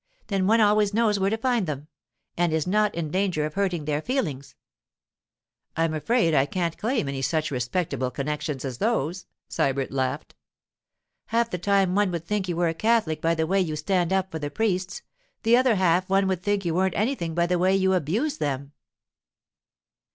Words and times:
Then 0.29 0.47
one 0.47 0.59
always 0.59 0.95
knows 0.95 1.19
where 1.19 1.29
to 1.29 1.37
find 1.37 1.67
them, 1.67 1.87
and 2.35 2.51
is 2.51 2.65
not 2.65 2.95
in 2.95 3.11
danger 3.11 3.45
of 3.45 3.53
hurting 3.53 3.85
their 3.85 4.01
feelings.' 4.01 4.55
'I'm 5.77 5.93
afraid 5.93 6.33
I 6.33 6.47
can't 6.47 6.75
claim 6.75 7.07
any 7.07 7.21
such 7.21 7.51
respectable 7.51 8.09
connexions 8.09 8.65
as 8.65 8.79
those,' 8.79 9.27
Sybert 9.47 9.91
laughed. 9.91 10.33
'Half 11.27 11.51
the 11.51 11.59
time 11.59 11.93
one 11.93 12.09
would 12.09 12.25
think 12.25 12.49
you 12.49 12.55
were 12.55 12.67
a 12.67 12.73
Catholic 12.73 13.21
by 13.21 13.35
the 13.35 13.45
way 13.45 13.61
you 13.61 13.75
stand 13.75 14.11
up 14.11 14.31
for 14.31 14.39
the 14.39 14.49
priests; 14.49 15.03
the 15.43 15.55
other 15.55 15.75
half 15.75 16.09
one 16.09 16.25
would 16.27 16.41
think 16.41 16.65
you 16.65 16.73
weren't 16.73 16.97
anything 16.97 17.35
by 17.35 17.45
the 17.45 17.59
way 17.59 17.75
you 17.75 17.93
abuse 17.93 18.39
them. 18.39 18.71